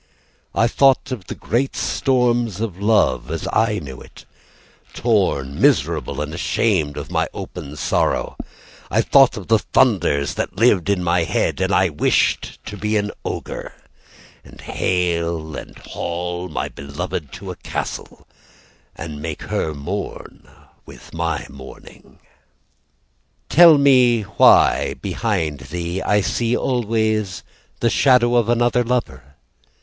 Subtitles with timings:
[0.55, 4.25] I thought of the great storms of love as I knew it,
[4.93, 8.35] Torn, miserable, and ashamed of my open sorrow,
[8.89, 12.97] I thought of the thunders that lived in my head, And I wish to be
[12.97, 13.75] an ogre,
[14.43, 18.25] And hale and haul my beloved to a castle,
[18.95, 20.49] And make her mourn
[20.83, 22.17] with my mourning.
[23.49, 27.43] Tell me why, behind thee, I see always
[27.81, 29.35] the shadow of another lover?